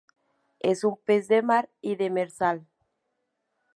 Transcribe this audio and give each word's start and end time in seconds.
Es 0.61 0.83
un 0.83 0.97
pez 0.97 1.27
de 1.27 1.43
mar 1.43 1.69
y 1.79 1.95
demersal. 1.95 2.65